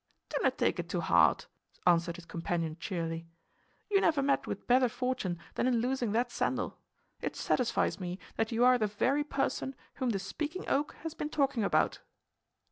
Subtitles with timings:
[0.29, 1.45] "Do not take it to heart,"
[1.85, 3.27] answered his companion cheerily.
[3.91, 6.79] "You never met with better fortune than in losing that sandal.
[7.21, 11.29] It satisfies me that you are the very person whom the Speaking Oak has been
[11.29, 11.99] talking about."